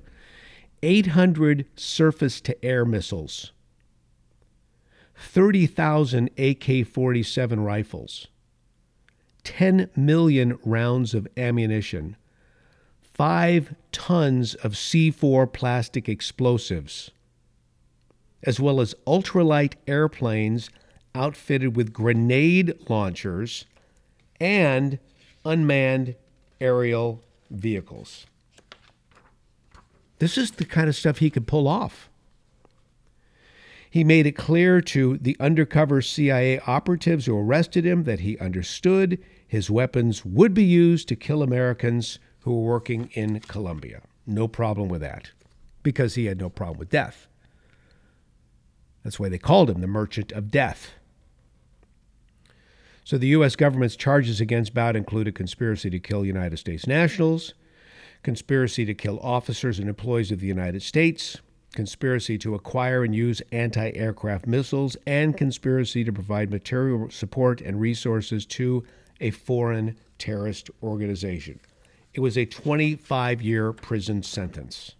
800 0.83 1.67
surface 1.77 2.41
to 2.41 2.65
air 2.65 2.87
missiles, 2.87 3.53
30,000 5.15 6.31
AK 6.39 6.87
47 6.87 7.61
rifles, 7.61 8.29
10 9.45 9.91
million 9.95 10.59
rounds 10.65 11.13
of 11.13 11.29
ammunition, 11.37 12.17
5 13.03 13.75
tons 13.93 14.55
of 14.55 14.73
C4 14.73 15.53
plastic 15.53 16.09
explosives, 16.09 17.11
as 18.43 18.59
well 18.59 18.81
as 18.81 18.95
ultralight 19.07 19.75
airplanes 19.87 20.71
outfitted 21.15 21.77
with 21.77 21.93
grenade 21.93 22.73
launchers 22.89 23.67
and 24.41 24.99
unmanned 25.45 26.17
aerial 26.65 27.21
vehicles. 27.51 28.27
This 30.19 30.39
is 30.39 30.53
the 30.53 30.65
kind 30.65 30.89
of 30.89 30.97
stuff 30.97 31.19
he 31.19 31.29
could 31.29 31.47
pull 31.47 31.69
off. 31.69 32.09
He 33.91 34.03
made 34.03 34.27
it 34.27 34.33
clear 34.33 34.81
to 34.81 35.19
the 35.19 35.37
undercover 35.39 36.01
CIA 36.01 36.59
operatives 36.61 37.27
who 37.27 37.39
arrested 37.39 37.85
him 37.85 38.05
that 38.05 38.21
he 38.21 38.39
understood 38.39 39.23
his 39.47 39.71
weapons 39.71 40.25
would 40.25 40.55
be 40.55 40.65
used 40.65 41.07
to 41.09 41.17
kill 41.17 41.43
Americans 41.43 42.19
who 42.41 42.55
were 42.55 42.73
working 42.73 43.11
in 43.13 43.41
Colombia. 43.41 44.01
No 44.27 44.49
problem 44.49 44.89
with 44.89 45.03
that, 45.03 45.31
because 45.83 46.15
he 46.15 46.25
had 46.25 46.39
no 46.39 46.49
problem 46.49 46.79
with 46.79 46.89
death. 46.91 47.29
That's 49.03 49.21
why 49.21 49.29
they 49.29 49.39
called 49.39 49.69
him 49.69 49.83
the 49.83 49.87
Merchant 49.87 50.33
of 50.33 50.51
Death. 50.51 50.93
So 53.05 53.19
the 53.19 53.29
U.S. 53.29 53.55
government's 53.55 53.97
charges 53.97 54.41
against 54.41 54.73
Bout 54.73 54.97
included 54.97 55.35
conspiracy 55.35 55.91
to 55.91 56.01
kill 56.01 56.25
United 56.25 56.59
States 56.59 56.87
nationals, 56.87 57.53
conspiracy 58.23 58.87
to 58.87 58.95
kill 58.95 59.21
officers 59.21 59.79
and 59.79 59.91
employees 59.91 60.33
of 60.33 60.41
the 60.41 60.47
United 60.47 60.83
States, 60.83 61.37
conspiracy 61.75 62.39
to 62.39 62.55
acquire 62.55 63.05
and 63.05 63.15
use 63.15 63.43
anti 63.53 63.93
aircraft 63.93 64.47
missiles, 64.47 64.97
and 65.07 65.37
conspiracy 65.37 66.03
to 66.03 66.13
provide 66.13 66.51
material 66.51 67.11
support 67.11 67.61
and 67.61 67.79
resources 67.79 68.47
to 68.47 68.83
a 69.21 69.31
foreign 69.31 69.97
terrorist 70.17 70.71
organization. 70.83 71.61
It 72.15 72.21
was 72.21 72.39
a 72.39 72.47
25 72.47 73.43
year 73.43 73.75
prison 73.75 74.23
sentence. 74.23 74.95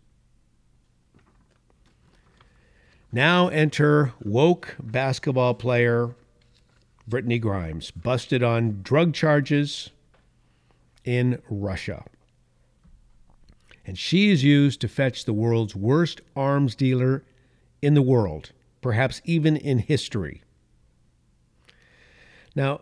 Now 3.11 3.49
enter 3.49 4.13
woke 4.23 4.75
basketball 4.79 5.55
player 5.55 6.15
Brittney 7.09 7.41
Grimes, 7.41 7.91
busted 7.91 8.43
on 8.43 8.81
drug 8.83 9.13
charges 9.13 9.91
in 11.05 11.41
Russia. 11.49 12.05
And 13.87 13.99
she 13.99 14.31
is 14.31 14.43
used 14.43 14.81
to 14.81 14.89
fetch 14.89 15.25
the 15.25 15.35
world's 15.35 15.77
worst 15.77 16.23
arms 16.35 16.75
dealer 16.75 17.23
in 17.83 17.95
the 17.95 18.03
world, 18.03 18.53
perhaps 18.81 19.21
even 19.25 19.57
in 19.57 19.79
history. 19.79 20.43
Now, 22.57 22.81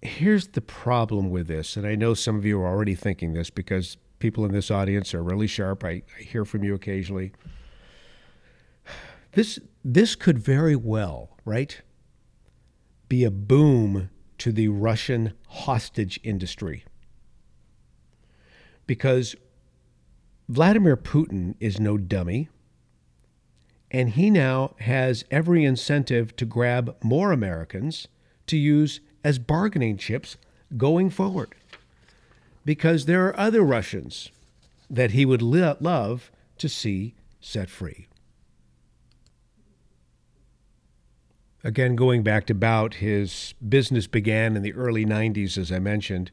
here's 0.00 0.48
the 0.48 0.60
problem 0.60 1.30
with 1.30 1.46
this, 1.46 1.76
and 1.76 1.86
I 1.86 1.94
know 1.94 2.14
some 2.14 2.36
of 2.36 2.44
you 2.44 2.60
are 2.60 2.66
already 2.66 2.96
thinking 2.96 3.34
this 3.34 3.50
because 3.50 3.96
people 4.18 4.44
in 4.44 4.52
this 4.52 4.70
audience 4.70 5.14
are 5.14 5.22
really 5.22 5.46
sharp. 5.46 5.84
I, 5.84 6.02
I 6.18 6.22
hear 6.22 6.44
from 6.44 6.64
you 6.64 6.74
occasionally. 6.74 7.32
This 9.32 9.58
this 9.84 10.14
could 10.14 10.38
very 10.38 10.76
well, 10.76 11.36
right? 11.44 11.80
Be 13.12 13.24
a 13.24 13.30
boom 13.30 14.08
to 14.38 14.50
the 14.50 14.68
Russian 14.68 15.34
hostage 15.48 16.18
industry. 16.22 16.82
Because 18.86 19.36
Vladimir 20.48 20.96
Putin 20.96 21.54
is 21.60 21.78
no 21.78 21.98
dummy, 21.98 22.48
and 23.90 24.08
he 24.08 24.30
now 24.30 24.74
has 24.78 25.26
every 25.30 25.62
incentive 25.62 26.34
to 26.36 26.46
grab 26.46 26.96
more 27.04 27.32
Americans 27.32 28.08
to 28.46 28.56
use 28.56 29.00
as 29.22 29.38
bargaining 29.38 29.98
chips 29.98 30.38
going 30.78 31.10
forward. 31.10 31.54
Because 32.64 33.04
there 33.04 33.26
are 33.26 33.38
other 33.38 33.60
Russians 33.60 34.30
that 34.88 35.10
he 35.10 35.26
would 35.26 35.42
love 35.42 36.30
to 36.56 36.66
see 36.66 37.14
set 37.42 37.68
free. 37.68 38.06
Again, 41.64 41.94
going 41.94 42.22
back 42.24 42.46
to 42.46 42.54
Bout, 42.54 42.94
his 42.94 43.54
business 43.66 44.08
began 44.08 44.56
in 44.56 44.62
the 44.62 44.72
early 44.72 45.06
90s, 45.06 45.56
as 45.56 45.70
I 45.70 45.78
mentioned. 45.78 46.32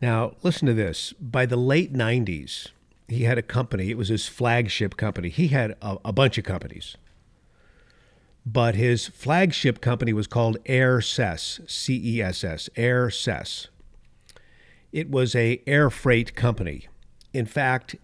Now, 0.00 0.36
listen 0.42 0.66
to 0.66 0.74
this. 0.74 1.12
By 1.14 1.46
the 1.46 1.56
late 1.56 1.92
90s, 1.92 2.68
he 3.08 3.24
had 3.24 3.38
a 3.38 3.42
company. 3.42 3.90
It 3.90 3.98
was 3.98 4.08
his 4.08 4.28
flagship 4.28 4.96
company. 4.96 5.30
He 5.30 5.48
had 5.48 5.72
a, 5.82 5.98
a 6.04 6.12
bunch 6.12 6.38
of 6.38 6.44
companies. 6.44 6.96
But 8.44 8.76
his 8.76 9.08
flagship 9.08 9.80
company 9.80 10.12
was 10.12 10.28
called 10.28 10.58
Air 10.66 11.00
Cess, 11.00 11.60
C 11.66 12.00
E 12.04 12.22
S 12.22 12.44
S, 12.44 12.70
Air 12.76 13.10
Cess. 13.10 13.66
It 14.92 15.10
was 15.10 15.34
a 15.34 15.60
air 15.66 15.90
freight 15.90 16.36
company. 16.36 16.86
In 17.32 17.46
fact, 17.46 17.96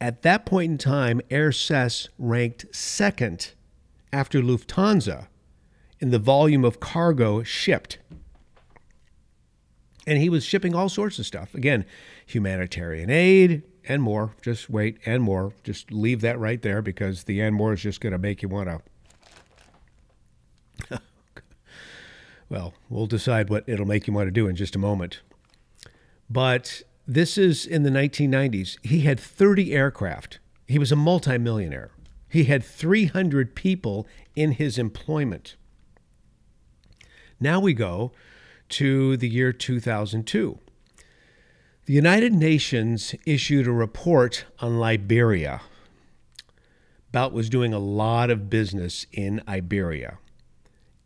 at 0.00 0.22
that 0.22 0.44
point 0.44 0.72
in 0.72 0.78
time, 0.78 1.20
Air 1.30 1.52
Cess 1.52 2.08
ranked 2.18 2.74
second 2.74 3.52
after 4.12 4.42
Lufthansa 4.42 5.28
in 6.02 6.10
the 6.10 6.18
volume 6.18 6.64
of 6.64 6.80
cargo 6.80 7.44
shipped. 7.44 7.98
And 10.04 10.18
he 10.18 10.28
was 10.28 10.44
shipping 10.44 10.74
all 10.74 10.88
sorts 10.88 11.20
of 11.20 11.26
stuff. 11.26 11.54
Again, 11.54 11.86
humanitarian 12.26 13.08
aid 13.08 13.62
and 13.86 14.02
more. 14.02 14.34
Just 14.42 14.68
wait, 14.68 14.98
and 15.06 15.22
more. 15.22 15.52
Just 15.62 15.92
leave 15.92 16.20
that 16.22 16.40
right 16.40 16.60
there 16.60 16.82
because 16.82 17.22
the 17.24 17.40
and 17.40 17.54
more 17.54 17.72
is 17.72 17.82
just 17.82 18.00
going 18.00 18.12
to 18.12 18.18
make 18.18 18.42
you 18.42 18.48
want 18.48 18.82
to. 20.88 21.00
well, 22.48 22.74
we'll 22.90 23.06
decide 23.06 23.48
what 23.48 23.62
it'll 23.68 23.86
make 23.86 24.08
you 24.08 24.12
want 24.12 24.26
to 24.26 24.32
do 24.32 24.48
in 24.48 24.56
just 24.56 24.74
a 24.74 24.80
moment. 24.80 25.20
But 26.28 26.82
this 27.06 27.38
is 27.38 27.64
in 27.64 27.84
the 27.84 27.90
1990s. 27.90 28.76
He 28.84 29.02
had 29.02 29.20
30 29.20 29.72
aircraft. 29.72 30.40
He 30.66 30.80
was 30.80 30.90
a 30.90 30.96
multimillionaire. 30.96 31.92
He 32.28 32.44
had 32.44 32.64
300 32.64 33.54
people 33.54 34.08
in 34.34 34.52
his 34.52 34.78
employment. 34.78 35.54
Now 37.42 37.58
we 37.58 37.74
go 37.74 38.12
to 38.68 39.16
the 39.16 39.28
year 39.28 39.52
2002. 39.52 40.60
The 41.86 41.92
United 41.92 42.32
Nations 42.32 43.16
issued 43.26 43.66
a 43.66 43.72
report 43.72 44.44
on 44.60 44.78
Liberia. 44.78 45.60
Bout 47.10 47.32
was 47.32 47.50
doing 47.50 47.74
a 47.74 47.80
lot 47.80 48.30
of 48.30 48.48
business 48.48 49.06
in 49.10 49.42
Liberia. 49.48 50.18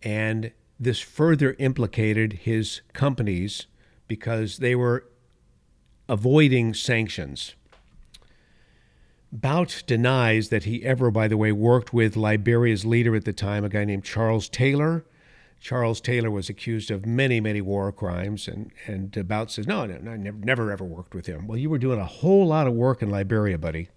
And 0.02 0.52
this 0.78 1.00
further 1.00 1.56
implicated 1.58 2.34
his 2.34 2.82
companies 2.92 3.66
because 4.06 4.58
they 4.58 4.74
were 4.74 5.06
avoiding 6.06 6.74
sanctions. 6.74 7.54
Bout 9.32 9.82
denies 9.86 10.50
that 10.50 10.64
he 10.64 10.84
ever, 10.84 11.10
by 11.10 11.28
the 11.28 11.38
way, 11.38 11.50
worked 11.50 11.94
with 11.94 12.14
Liberia's 12.14 12.84
leader 12.84 13.16
at 13.16 13.24
the 13.24 13.32
time, 13.32 13.64
a 13.64 13.70
guy 13.70 13.86
named 13.86 14.04
Charles 14.04 14.50
Taylor, 14.50 15.06
Charles 15.60 16.00
Taylor 16.00 16.30
was 16.30 16.48
accused 16.48 16.90
of 16.90 17.06
many, 17.06 17.40
many 17.40 17.60
war 17.60 17.90
crimes, 17.92 18.46
and 18.46 18.70
and 18.86 19.26
Bout 19.26 19.50
says, 19.50 19.66
no, 19.66 19.86
no, 19.86 20.10
I 20.10 20.16
never, 20.16 20.38
never 20.38 20.70
ever 20.70 20.84
worked 20.84 21.14
with 21.14 21.26
him. 21.26 21.46
Well, 21.46 21.58
you 21.58 21.70
were 21.70 21.78
doing 21.78 21.98
a 21.98 22.04
whole 22.04 22.46
lot 22.46 22.66
of 22.66 22.74
work 22.74 23.02
in 23.02 23.10
Liberia, 23.10 23.58
buddy, 23.58 23.88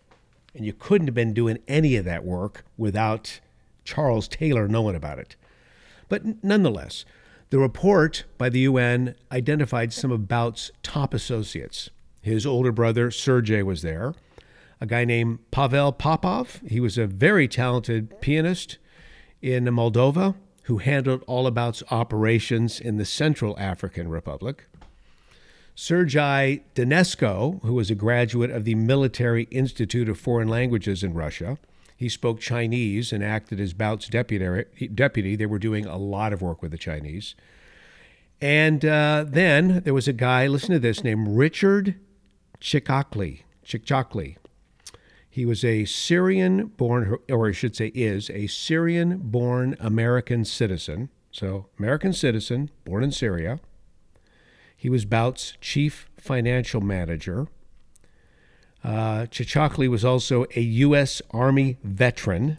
and 0.56 0.66
you 0.66 0.74
couldn't 0.74 1.08
have 1.08 1.16
been 1.16 1.34
doing 1.34 1.60
any 1.68 1.96
of 1.96 2.06
that 2.06 2.24
work 2.24 2.66
without 2.78 3.40
Charles 3.84 4.28
Taylor 4.28 4.68
knowing 4.68 4.96
about 4.96 5.20
it. 5.20 5.36
But 6.08 6.44
nonetheless, 6.44 7.06
the 7.50 7.60
report 7.60 8.26
by 8.38 8.50
the 8.50 8.62
UN 8.62 9.16
identified 9.32 9.94
some 9.94 10.12
of 10.12 10.28
Bout's 10.28 10.72
top 10.84 11.14
associates. 11.14 11.90
His 12.22 12.46
older 12.46 12.72
brother 12.72 13.12
Sergei 13.12 13.64
was 13.64 13.82
there. 13.82 14.14
A 14.82 14.86
guy 14.86 15.06
named 15.06 15.40
Pavel 15.52 15.92
Popov. 15.92 16.62
He 16.68 16.80
was 16.80 16.98
a 16.98 17.08
very 17.08 17.48
talented 17.48 18.22
pianist 18.22 18.78
in 19.42 19.66
Moldova 19.66 20.36
who 20.64 20.78
handled 20.78 21.24
all 21.28 21.50
Bout's 21.52 21.84
operations 21.92 22.80
in 22.80 22.98
the 22.98 23.06
Central 23.06 23.58
African 23.60 24.08
Republic. 24.08 24.66
Sergei 25.76 26.64
Danesko, 26.76 27.62
who 27.64 27.74
was 27.74 27.90
a 27.90 27.96
graduate 27.96 28.52
of 28.52 28.66
the 28.66 28.76
Military 28.76 29.44
Institute 29.44 30.10
of 30.10 30.20
Foreign 30.20 30.50
Languages 30.50 31.04
in 31.04 31.14
Russia, 31.14 31.58
he 31.96 32.10
spoke 32.10 32.40
Chinese 32.40 33.12
and 33.12 33.24
acted 33.24 33.60
as 33.60 33.74
Bout's 33.74 34.08
deputy. 34.08 34.66
deputy. 34.94 35.36
They 35.36 35.46
were 35.46 35.60
doing 35.60 35.86
a 35.86 35.98
lot 35.98 36.34
of 36.34 36.42
work 36.42 36.62
with 36.62 36.72
the 36.72 36.78
Chinese. 36.78 37.36
And 38.42 38.86
uh, 38.86 39.26
then 39.28 39.82
there 39.84 39.94
was 39.94 40.08
a 40.08 40.14
guy, 40.14 40.48
listen 40.48 40.72
to 40.72 40.80
this, 40.80 41.04
named 41.04 41.28
Richard 41.30 41.96
Chikakli. 42.62 43.42
Chikchakli. 43.66 44.38
He 45.40 45.46
was 45.46 45.64
a 45.64 45.86
Syrian 45.86 46.66
born, 46.66 47.18
or 47.32 47.48
I 47.48 47.54
should 47.54 47.74
say, 47.74 47.94
is 47.96 48.30
a 48.30 48.48
Syrian 48.48 49.20
born 49.20 49.78
American 49.80 50.44
citizen. 50.44 51.08
So, 51.32 51.68
American 51.80 52.12
citizen, 52.12 52.72
born 52.84 53.06
in 53.06 53.14
Syria. 53.14 53.62
He 54.76 54.90
was 54.90 55.06
Bout's 55.06 55.54
chief 55.62 56.10
financial 56.18 56.82
manager. 56.82 57.48
Uh, 58.84 59.28
was 59.88 60.04
also 60.04 60.46
a 60.58 60.60
U.S. 60.60 61.22
Army 61.32 61.78
veteran, 61.86 62.58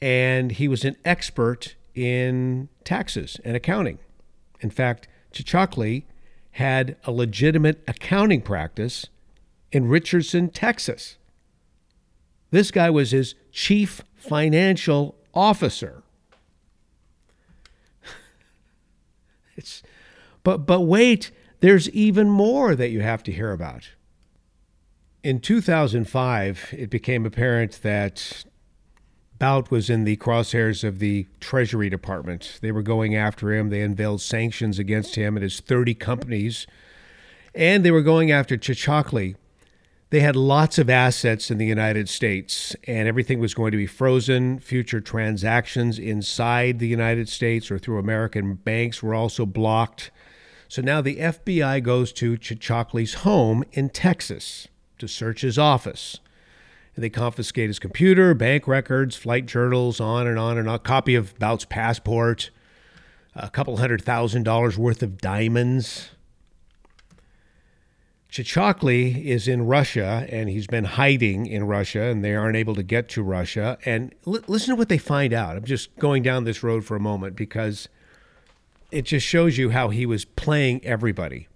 and 0.00 0.50
he 0.50 0.66
was 0.66 0.84
an 0.84 0.96
expert 1.04 1.76
in 1.94 2.68
taxes 2.82 3.38
and 3.44 3.54
accounting. 3.54 4.00
In 4.58 4.70
fact, 4.70 5.06
Chichakli 5.32 6.06
had 6.50 6.96
a 7.04 7.12
legitimate 7.12 7.84
accounting 7.86 8.40
practice 8.40 9.06
in 9.74 9.88
Richardson, 9.88 10.48
Texas. 10.50 11.16
This 12.50 12.70
guy 12.70 12.88
was 12.90 13.10
his 13.10 13.34
chief 13.50 14.02
financial 14.14 15.16
officer. 15.34 16.04
it's, 19.56 19.82
but, 20.44 20.58
but 20.58 20.82
wait, 20.82 21.32
there's 21.58 21.90
even 21.90 22.30
more 22.30 22.76
that 22.76 22.90
you 22.90 23.00
have 23.00 23.24
to 23.24 23.32
hear 23.32 23.50
about. 23.50 23.90
In 25.24 25.40
2005, 25.40 26.68
it 26.76 26.88
became 26.88 27.26
apparent 27.26 27.80
that 27.82 28.44
Bout 29.40 29.72
was 29.72 29.90
in 29.90 30.04
the 30.04 30.16
crosshairs 30.18 30.84
of 30.84 31.00
the 31.00 31.26
Treasury 31.40 31.90
Department. 31.90 32.60
They 32.62 32.70
were 32.70 32.82
going 32.82 33.16
after 33.16 33.52
him. 33.52 33.70
They 33.70 33.80
unveiled 33.80 34.20
sanctions 34.20 34.78
against 34.78 35.16
him 35.16 35.36
and 35.36 35.42
his 35.42 35.58
30 35.58 35.94
companies. 35.94 36.68
And 37.54 37.84
they 37.84 37.90
were 37.90 38.02
going 38.02 38.30
after 38.30 38.56
Chichakli. 38.56 39.34
They 40.14 40.20
had 40.20 40.36
lots 40.36 40.78
of 40.78 40.88
assets 40.88 41.50
in 41.50 41.58
the 41.58 41.66
United 41.66 42.08
States, 42.08 42.76
and 42.86 43.08
everything 43.08 43.40
was 43.40 43.52
going 43.52 43.72
to 43.72 43.76
be 43.76 43.88
frozen. 43.88 44.60
Future 44.60 45.00
transactions 45.00 45.98
inside 45.98 46.78
the 46.78 46.86
United 46.86 47.28
States 47.28 47.68
or 47.68 47.80
through 47.80 47.98
American 47.98 48.54
banks 48.54 49.02
were 49.02 49.12
also 49.12 49.44
blocked. 49.44 50.12
So 50.68 50.82
now 50.82 51.00
the 51.00 51.16
FBI 51.16 51.82
goes 51.82 52.12
to 52.12 52.36
Chichakli's 52.36 53.14
home 53.24 53.64
in 53.72 53.90
Texas 53.90 54.68
to 55.00 55.08
search 55.08 55.40
his 55.40 55.58
office. 55.58 56.20
And 56.94 57.02
they 57.02 57.10
confiscate 57.10 57.68
his 57.68 57.80
computer, 57.80 58.34
bank 58.34 58.68
records, 58.68 59.16
flight 59.16 59.46
journals, 59.46 59.98
on 59.98 60.28
and 60.28 60.38
on 60.38 60.58
and 60.58 60.68
on. 60.68 60.76
A 60.76 60.78
copy 60.78 61.16
of 61.16 61.36
Bout's 61.40 61.64
passport, 61.64 62.50
a 63.34 63.50
couple 63.50 63.78
hundred 63.78 64.04
thousand 64.04 64.44
dollars 64.44 64.78
worth 64.78 65.02
of 65.02 65.20
diamonds. 65.20 66.10
Chichakli 68.34 69.24
is 69.24 69.46
in 69.46 69.66
Russia 69.66 70.26
and 70.28 70.48
he's 70.48 70.66
been 70.66 70.84
hiding 70.84 71.46
in 71.46 71.64
Russia 71.64 72.02
and 72.02 72.24
they 72.24 72.34
aren't 72.34 72.56
able 72.56 72.74
to 72.74 72.82
get 72.82 73.08
to 73.10 73.22
Russia. 73.22 73.78
And 73.84 74.12
listen 74.24 74.74
to 74.74 74.76
what 74.76 74.88
they 74.88 74.98
find 74.98 75.32
out. 75.32 75.56
I'm 75.56 75.64
just 75.64 75.96
going 75.98 76.24
down 76.24 76.42
this 76.44 76.62
road 76.62 76.84
for 76.84 76.96
a 76.96 77.00
moment 77.00 77.36
because 77.36 77.88
it 78.90 79.02
just 79.02 79.24
shows 79.24 79.56
you 79.56 79.70
how 79.70 79.90
he 79.90 80.04
was 80.04 80.24
playing 80.24 80.84
everybody 80.84 81.48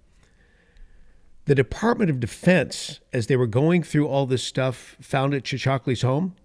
the 1.49 1.55
Department 1.55 2.11
of 2.11 2.21
Defense, 2.21 3.01
as 3.11 3.27
they 3.27 3.37
were 3.37 3.47
going 3.47 3.83
through 3.83 4.07
all 4.07 4.27
this 4.27 4.43
stuff, 4.43 4.99
found 5.01 5.33
at 5.33 5.45
Chichakli's 5.45 6.03
home. 6.03 6.37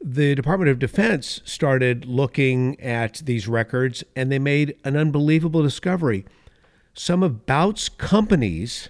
The 0.00 0.34
Department 0.34 0.70
of 0.70 0.78
Defense 0.78 1.42
started 1.44 2.06
looking 2.06 2.80
at 2.80 3.20
these 3.26 3.46
records 3.46 4.02
and 4.16 4.32
they 4.32 4.38
made 4.38 4.78
an 4.82 4.96
unbelievable 4.96 5.62
discovery. 5.62 6.24
Some 6.94 7.22
of 7.22 7.44
Bout's 7.44 7.90
companies, 7.90 8.88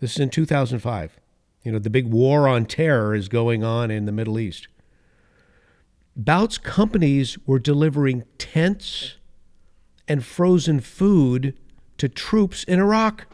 this 0.00 0.12
is 0.12 0.18
in 0.18 0.30
2005, 0.30 1.20
you 1.62 1.70
know, 1.70 1.78
the 1.78 1.90
big 1.90 2.06
war 2.06 2.48
on 2.48 2.64
terror 2.64 3.14
is 3.14 3.28
going 3.28 3.62
on 3.62 3.90
in 3.90 4.06
the 4.06 4.12
Middle 4.12 4.38
East. 4.38 4.66
Bout's 6.16 6.58
companies 6.58 7.38
were 7.46 7.58
delivering 7.58 8.24
tents 8.38 9.16
and 10.08 10.24
frozen 10.24 10.80
food 10.80 11.56
to 11.98 12.08
troops 12.08 12.64
in 12.64 12.80
Iraq. 12.80 13.26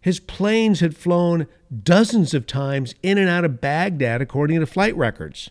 His 0.00 0.20
planes 0.20 0.80
had 0.80 0.96
flown 0.96 1.46
dozens 1.82 2.34
of 2.34 2.46
times 2.46 2.94
in 3.02 3.18
and 3.18 3.28
out 3.28 3.44
of 3.44 3.60
Baghdad, 3.60 4.20
according 4.20 4.60
to 4.60 4.66
flight 4.66 4.96
records. 4.96 5.50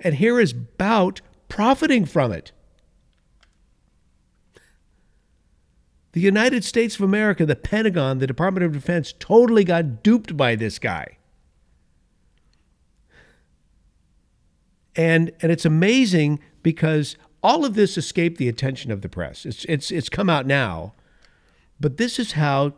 And 0.00 0.16
here 0.16 0.38
is 0.38 0.52
Bout 0.52 1.20
profiting 1.48 2.04
from 2.04 2.32
it. 2.32 2.52
The 6.14 6.20
United 6.20 6.62
States 6.62 6.94
of 6.94 7.00
America, 7.00 7.44
the 7.44 7.56
Pentagon, 7.56 8.18
the 8.18 8.28
Department 8.28 8.64
of 8.64 8.70
Defense 8.70 9.12
totally 9.18 9.64
got 9.64 10.04
duped 10.04 10.36
by 10.36 10.54
this 10.54 10.78
guy. 10.78 11.18
And, 14.94 15.32
and 15.40 15.50
it's 15.50 15.64
amazing 15.64 16.38
because 16.62 17.16
all 17.42 17.64
of 17.64 17.74
this 17.74 17.98
escaped 17.98 18.38
the 18.38 18.48
attention 18.48 18.92
of 18.92 19.00
the 19.02 19.08
press. 19.08 19.44
It's, 19.44 19.64
it's, 19.64 19.90
it's 19.90 20.08
come 20.08 20.30
out 20.30 20.46
now. 20.46 20.94
But 21.80 21.96
this 21.96 22.20
is 22.20 22.32
how 22.32 22.74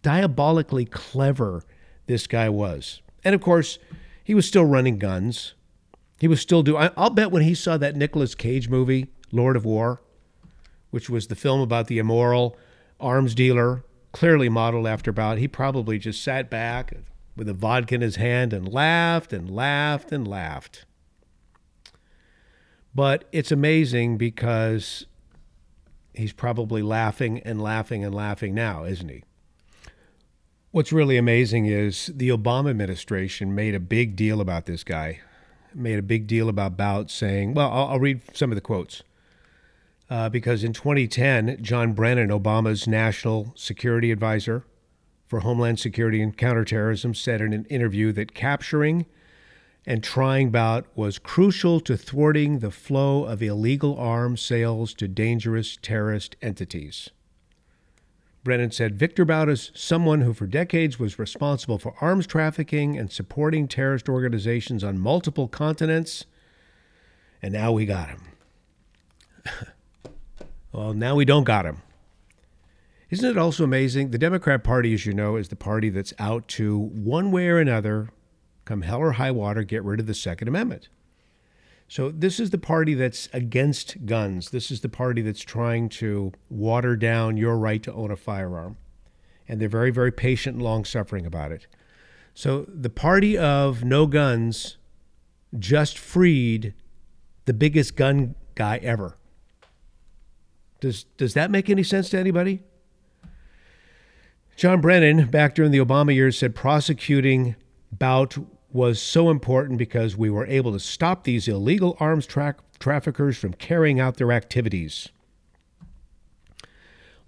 diabolically 0.00 0.86
clever 0.86 1.64
this 2.06 2.26
guy 2.26 2.48
was. 2.48 3.02
And 3.22 3.34
of 3.34 3.42
course, 3.42 3.78
he 4.24 4.34
was 4.34 4.48
still 4.48 4.64
running 4.64 4.96
guns. 4.96 5.52
He 6.18 6.26
was 6.26 6.40
still 6.40 6.62
doing. 6.62 6.88
I'll 6.96 7.10
bet 7.10 7.30
when 7.30 7.42
he 7.42 7.54
saw 7.54 7.76
that 7.76 7.96
Nicolas 7.96 8.34
Cage 8.34 8.70
movie, 8.70 9.08
Lord 9.30 9.56
of 9.56 9.66
War, 9.66 10.00
which 10.92 11.10
was 11.10 11.26
the 11.26 11.34
film 11.34 11.60
about 11.60 11.88
the 11.88 11.98
immoral 11.98 12.56
arms 13.00 13.34
dealer, 13.34 13.82
clearly 14.12 14.48
modeled 14.48 14.86
after 14.86 15.10
Bout, 15.10 15.38
he 15.38 15.48
probably 15.48 15.98
just 15.98 16.22
sat 16.22 16.48
back 16.48 16.92
with 17.34 17.48
a 17.48 17.54
vodka 17.54 17.94
in 17.94 18.02
his 18.02 18.16
hand 18.16 18.52
and 18.52 18.70
laughed 18.70 19.32
and 19.32 19.50
laughed 19.50 20.12
and 20.12 20.28
laughed. 20.28 20.84
But 22.94 23.24
it's 23.32 23.50
amazing 23.50 24.18
because 24.18 25.06
he's 26.12 26.34
probably 26.34 26.82
laughing 26.82 27.40
and 27.40 27.60
laughing 27.60 28.04
and 28.04 28.14
laughing 28.14 28.54
now, 28.54 28.84
isn't 28.84 29.08
he? 29.08 29.24
What's 30.72 30.92
really 30.92 31.16
amazing 31.16 31.64
is 31.64 32.10
the 32.14 32.28
Obama 32.28 32.68
administration 32.68 33.54
made 33.54 33.74
a 33.74 33.80
big 33.80 34.14
deal 34.14 34.42
about 34.42 34.66
this 34.66 34.84
guy, 34.84 35.20
made 35.74 35.98
a 35.98 36.02
big 36.02 36.26
deal 36.26 36.50
about 36.50 36.76
Bout 36.76 37.10
saying, 37.10 37.54
well, 37.54 37.70
I'll, 37.70 37.86
I'll 37.88 38.00
read 38.00 38.20
some 38.36 38.50
of 38.50 38.56
the 38.56 38.60
quotes. 38.60 39.02
Uh, 40.10 40.28
because 40.28 40.62
in 40.62 40.72
2010, 40.72 41.58
John 41.62 41.92
Brennan, 41.92 42.28
Obama's 42.28 42.86
national 42.86 43.52
security 43.56 44.10
advisor 44.10 44.64
for 45.26 45.40
Homeland 45.40 45.80
Security 45.80 46.20
and 46.20 46.36
Counterterrorism, 46.36 47.14
said 47.14 47.40
in 47.40 47.52
an 47.52 47.64
interview 47.66 48.12
that 48.12 48.34
capturing 48.34 49.06
and 49.86 50.04
trying 50.04 50.50
Bout 50.50 50.86
was 50.94 51.18
crucial 51.18 51.80
to 51.80 51.96
thwarting 51.96 52.58
the 52.58 52.70
flow 52.70 53.24
of 53.24 53.42
illegal 53.42 53.96
arms 53.96 54.40
sales 54.40 54.94
to 54.94 55.08
dangerous 55.08 55.78
terrorist 55.80 56.36
entities. 56.42 57.10
Brennan 58.44 58.72
said 58.72 58.98
Victor 58.98 59.24
Bout 59.24 59.48
is 59.48 59.70
someone 59.74 60.22
who 60.22 60.34
for 60.34 60.46
decades 60.46 60.98
was 60.98 61.18
responsible 61.18 61.78
for 61.78 61.94
arms 62.00 62.26
trafficking 62.26 62.98
and 62.98 63.10
supporting 63.10 63.68
terrorist 63.68 64.08
organizations 64.08 64.82
on 64.82 64.98
multiple 64.98 65.46
continents. 65.46 66.26
And 67.40 67.52
now 67.52 67.72
we 67.72 67.86
got 67.86 68.08
him. 68.08 68.22
well, 70.72 70.94
now 70.94 71.14
we 71.14 71.24
don't 71.24 71.44
got 71.44 71.66
him. 71.66 71.82
Isn't 73.10 73.30
it 73.30 73.36
also 73.36 73.64
amazing? 73.64 74.10
The 74.10 74.18
Democrat 74.18 74.64
Party, 74.64 74.94
as 74.94 75.04
you 75.04 75.12
know, 75.12 75.36
is 75.36 75.48
the 75.48 75.56
party 75.56 75.90
that's 75.90 76.14
out 76.18 76.48
to, 76.48 76.78
one 76.78 77.30
way 77.30 77.48
or 77.48 77.58
another, 77.58 78.08
come 78.64 78.82
hell 78.82 79.00
or 79.00 79.12
high 79.12 79.30
water, 79.30 79.62
get 79.64 79.84
rid 79.84 80.00
of 80.00 80.06
the 80.06 80.14
Second 80.14 80.48
Amendment. 80.48 80.88
So 81.88 82.10
this 82.10 82.40
is 82.40 82.48
the 82.48 82.58
party 82.58 82.94
that's 82.94 83.28
against 83.34 84.06
guns. 84.06 84.48
This 84.48 84.70
is 84.70 84.80
the 84.80 84.88
party 84.88 85.20
that's 85.20 85.42
trying 85.42 85.90
to 85.90 86.32
water 86.48 86.96
down 86.96 87.36
your 87.36 87.58
right 87.58 87.82
to 87.82 87.92
own 87.92 88.10
a 88.10 88.16
firearm. 88.16 88.78
And 89.46 89.60
they're 89.60 89.68
very, 89.68 89.90
very 89.90 90.10
patient 90.10 90.54
and 90.54 90.64
long 90.64 90.86
suffering 90.86 91.26
about 91.26 91.52
it. 91.52 91.66
So 92.32 92.64
the 92.66 92.88
party 92.88 93.36
of 93.36 93.84
no 93.84 94.06
guns 94.06 94.78
just 95.58 95.98
freed 95.98 96.72
the 97.44 97.52
biggest 97.52 97.94
gun 97.94 98.36
guy 98.54 98.78
ever. 98.78 99.18
Does, 100.82 101.04
does 101.16 101.34
that 101.34 101.52
make 101.52 101.70
any 101.70 101.84
sense 101.84 102.10
to 102.10 102.18
anybody? 102.18 102.60
John 104.56 104.80
Brennan, 104.80 105.30
back 105.30 105.54
during 105.54 105.70
the 105.70 105.78
Obama 105.78 106.12
years, 106.12 106.36
said 106.36 106.56
prosecuting 106.56 107.54
Bout 107.92 108.36
was 108.72 109.00
so 109.00 109.30
important 109.30 109.78
because 109.78 110.16
we 110.16 110.28
were 110.28 110.44
able 110.46 110.72
to 110.72 110.80
stop 110.80 111.22
these 111.22 111.46
illegal 111.46 111.96
arms 112.00 112.26
tra- 112.26 112.56
traffickers 112.80 113.38
from 113.38 113.52
carrying 113.52 114.00
out 114.00 114.16
their 114.16 114.32
activities. 114.32 115.08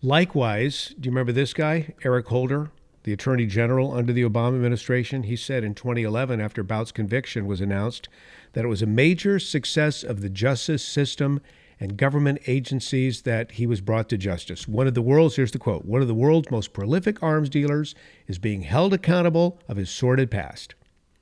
Likewise, 0.03 0.93
do 0.99 1.07
you 1.07 1.13
remember 1.13 1.31
this 1.31 1.55
guy, 1.55 1.95
Eric 2.03 2.27
Holder, 2.27 2.73
the 3.05 3.13
Attorney 3.13 3.47
General 3.47 3.93
under 3.93 4.13
the 4.13 4.25
Obama 4.25 4.57
administration? 4.57 5.23
He 5.23 5.37
said 5.37 5.63
in 5.63 5.77
2011, 5.77 6.41
after 6.41 6.65
Bout's 6.65 6.91
conviction 6.91 7.47
was 7.47 7.61
announced, 7.61 8.09
that 8.55 8.65
it 8.65 8.69
was 8.69 8.83
a 8.83 8.87
major 8.87 9.39
success 9.39 10.03
of 10.03 10.23
the 10.23 10.29
justice 10.29 10.85
system 10.85 11.41
and 11.81 11.97
government 11.97 12.39
agencies 12.47 13.23
that 13.23 13.53
he 13.53 13.67
was 13.67 13.81
brought 13.81 14.09
to 14.09 14.19
justice. 14.19 14.69
One 14.69 14.87
of 14.87 14.95
the 14.95 15.03
world's, 15.03 15.37
here's 15.37 15.53
the 15.53 15.59
quote, 15.59 15.85
one 15.85 16.03
of 16.03 16.09
the 16.09 16.15
world's 16.15 16.51
most 16.51 16.73
prolific 16.73 17.23
arms 17.23 17.49
dealers 17.49 17.95
is 18.27 18.39
being 18.39 18.63
held 18.63 18.95
accountable 18.95 19.59
of 19.69 19.77
his 19.77 19.91
sordid 19.91 20.31
past. 20.31 20.75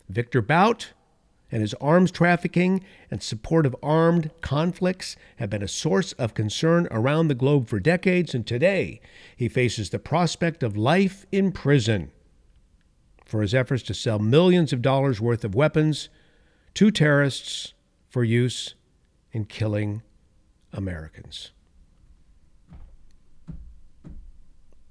Victor 0.09 0.43
Bout 0.43 0.93
and 1.51 1.61
his 1.61 1.75
arms 1.75 2.11
trafficking 2.11 2.83
and 3.11 3.23
support 3.23 3.67
of 3.67 3.77
armed 3.83 4.31
conflicts 4.41 5.17
have 5.37 5.51
been 5.51 5.63
a 5.63 5.69
source 5.69 6.13
of 6.15 6.35
concern 6.35 6.89
around 6.91 7.29
the 7.29 7.35
globe 7.35 7.69
for 7.69 7.79
decades, 7.79 8.35
and 8.35 8.47
today 8.47 9.01
he 9.37 9.49
faces 9.49 9.91
the 9.91 9.99
prospect 9.99 10.63
of 10.63 10.77
life 10.77 11.27
in 11.31 11.53
prison 11.53 12.11
for 13.25 13.43
his 13.43 13.55
efforts 13.55 13.83
to 13.83 13.95
sell 13.95 14.19
millions 14.19 14.73
of 14.73 14.83
dollars 14.83 15.21
worth 15.21 15.45
of 15.45 15.55
weapons 15.55 16.09
to 16.75 16.91
terrorists 16.91 17.75
for 18.09 18.25
use 18.25 18.75
in 19.33 19.45
killing 19.45 20.03
Americans. 20.73 21.51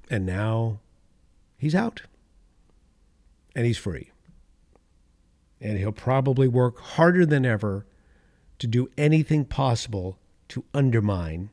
And 0.09 0.25
now 0.25 0.79
he's 1.57 1.75
out 1.75 2.01
and 3.55 3.65
he's 3.65 3.77
free 3.77 4.11
and 5.61 5.77
he'll 5.77 5.91
probably 5.91 6.47
work 6.47 6.79
harder 6.79 7.25
than 7.25 7.45
ever 7.45 7.85
to 8.57 8.67
do 8.67 8.89
anything 8.97 9.45
possible 9.45 10.17
to 10.49 10.65
undermine 10.73 11.51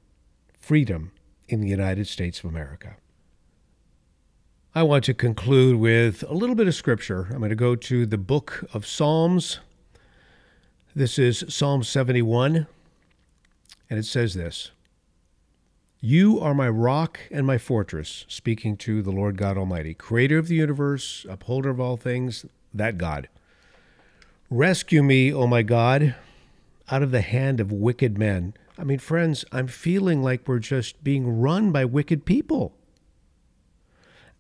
freedom 0.59 1.13
in 1.47 1.61
the 1.61 1.69
United 1.69 2.07
States 2.07 2.41
of 2.41 2.47
America. 2.47 2.97
I 4.75 4.83
want 4.83 5.05
to 5.05 5.15
conclude 5.15 5.77
with 5.77 6.23
a 6.29 6.35
little 6.35 6.55
bit 6.55 6.69
of 6.69 6.75
scripture. 6.75 7.29
I'm 7.31 7.39
going 7.39 7.51
to 7.51 7.57
go 7.57 7.75
to 7.77 8.07
the 8.07 8.19
book 8.19 8.65
of 8.73 8.87
Psalms. 8.87 9.61
This 10.95 11.19
is 11.19 11.45
Psalm 11.49 11.83
71, 11.83 12.67
and 13.91 13.99
it 13.99 14.05
says 14.05 14.35
this 14.35 14.71
You 16.01 16.41
are 16.41 16.55
my 16.55 16.69
rock 16.69 17.21
and 17.31 17.47
my 17.47 17.59
fortress, 17.59 18.25
speaking 18.29 18.77
to 18.79 19.03
the 19.03 19.13
Lord 19.13 19.37
God 19.37 19.57
Almighty, 19.57 19.95
creator 19.95 20.39
of 20.39 20.49
the 20.49 20.57
universe, 20.57 21.27
upholder 21.29 21.71
of 21.71 21.81
all 21.81 21.97
things, 21.97 22.45
that 22.73 22.99
God. 22.99 23.29
Rescue 24.51 25.03
me, 25.03 25.33
O 25.33 25.43
oh 25.43 25.47
my 25.47 25.63
God, 25.63 26.15
out 26.91 27.03
of 27.03 27.11
the 27.11 27.21
hand 27.21 27.61
of 27.61 27.71
wicked 27.71 28.17
men. 28.17 28.55
I 28.79 28.85
mean, 28.85 28.99
friends, 28.99 29.45
I'm 29.53 29.67
feeling 29.67 30.23
like 30.23 30.47
we're 30.47 30.59
just 30.59 31.03
being 31.05 31.41
run 31.41 31.73
by 31.73 31.85
wicked 31.85 32.25
people. 32.25 32.75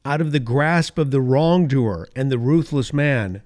Out 0.04 0.20
of 0.20 0.32
the 0.32 0.40
grasp 0.40 0.96
of 0.96 1.10
the 1.10 1.20
wrongdoer 1.20 2.08
and 2.16 2.30
the 2.30 2.38
ruthless 2.38 2.92
man. 2.92 3.42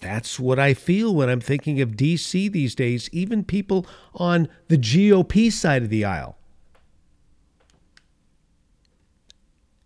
That's 0.00 0.40
what 0.40 0.58
I 0.58 0.72
feel 0.72 1.14
when 1.14 1.28
I'm 1.28 1.40
thinking 1.40 1.80
of 1.80 1.90
DC 1.90 2.50
these 2.50 2.74
days, 2.74 3.10
even 3.12 3.44
people 3.44 3.86
on 4.14 4.48
the 4.68 4.78
GOP 4.78 5.52
side 5.52 5.82
of 5.82 5.90
the 5.90 6.04
aisle. 6.04 6.38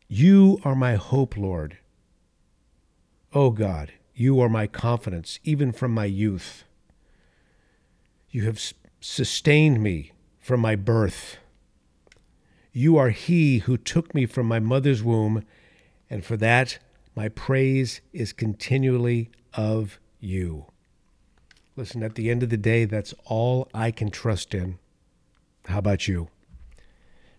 You 0.06 0.60
are 0.64 0.76
my 0.76 0.94
hope, 0.94 1.36
Lord. 1.36 1.78
Oh 3.32 3.50
God, 3.50 3.92
you 4.14 4.38
are 4.40 4.48
my 4.48 4.68
confidence, 4.68 5.40
even 5.42 5.72
from 5.72 5.90
my 5.90 6.04
youth. 6.04 6.62
You 8.30 8.44
have 8.44 8.60
sustained 9.00 9.82
me 9.82 10.12
from 10.38 10.60
my 10.60 10.76
birth. 10.76 11.38
You 12.72 12.96
are 12.96 13.10
He 13.10 13.58
who 13.58 13.76
took 13.76 14.14
me 14.14 14.26
from 14.26 14.46
my 14.46 14.60
mother's 14.60 15.02
womb, 15.02 15.44
and 16.08 16.24
for 16.24 16.36
that 16.36 16.78
my 17.16 17.28
praise 17.28 18.00
is 18.12 18.32
continually 18.32 19.30
of 19.54 19.98
you. 20.24 20.66
Listen, 21.76 22.02
at 22.02 22.14
the 22.14 22.30
end 22.30 22.42
of 22.42 22.50
the 22.50 22.56
day, 22.56 22.84
that's 22.84 23.14
all 23.24 23.68
I 23.74 23.90
can 23.90 24.10
trust 24.10 24.54
in. 24.54 24.78
How 25.66 25.78
about 25.78 26.06
you? 26.06 26.28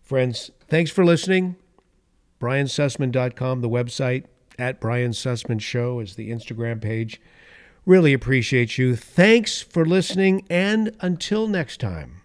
Friends, 0.01 0.51
thanks 0.67 0.91
for 0.91 1.05
listening. 1.05 1.55
BrianSussman.com, 2.39 3.61
the 3.61 3.69
website 3.69 4.25
at 4.59 4.79
Brian 4.79 5.11
Sussman 5.11 5.61
Show 5.61 5.99
is 5.99 6.15
the 6.15 6.31
Instagram 6.31 6.81
page. 6.81 7.21
Really 7.85 8.13
appreciate 8.13 8.77
you. 8.77 8.95
Thanks 8.95 9.61
for 9.61 9.85
listening, 9.85 10.45
and 10.49 10.95
until 11.01 11.47
next 11.47 11.79
time. 11.79 12.24